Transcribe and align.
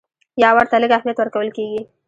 یا 0.43 0.49
ورته 0.57 0.75
لږ 0.81 0.91
اهمیت 0.97 1.17
ورکول 1.19 1.49
کېږي. 1.57 1.81